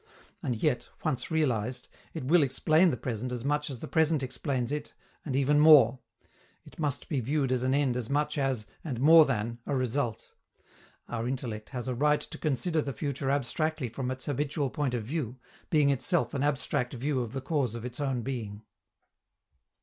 And 0.41 0.55
yet, 0.55 0.89
once 1.05 1.29
realized, 1.29 1.87
it 2.15 2.23
will 2.23 2.41
explain 2.41 2.89
the 2.89 2.97
present 2.97 3.31
as 3.31 3.45
much 3.45 3.69
as 3.69 3.77
the 3.81 3.87
present 3.87 4.23
explains 4.23 4.71
it, 4.71 4.93
and 5.23 5.35
even 5.35 5.59
more; 5.59 5.99
it 6.65 6.79
must 6.79 7.07
be 7.07 7.19
viewed 7.19 7.51
as 7.51 7.61
an 7.61 7.75
end 7.75 7.95
as 7.95 8.09
much 8.09 8.35
as, 8.35 8.65
and 8.83 8.99
more 8.99 9.25
than, 9.25 9.59
a 9.67 9.75
result. 9.75 10.31
Our 11.07 11.27
intellect 11.27 11.69
has 11.69 11.87
a 11.87 11.93
right 11.93 12.21
to 12.21 12.37
consider 12.39 12.81
the 12.81 12.93
future 12.93 13.29
abstractly 13.29 13.89
from 13.89 14.09
its 14.09 14.25
habitual 14.25 14.71
point 14.71 14.95
of 14.95 15.03
view, 15.05 15.37
being 15.69 15.91
itself 15.91 16.33
an 16.33 16.41
abstract 16.41 16.95
view 16.95 17.21
of 17.21 17.33
the 17.33 17.39
cause 17.41 17.75
of 17.75 17.85
its 17.85 17.99
own 17.99 18.23
being. 18.23 18.63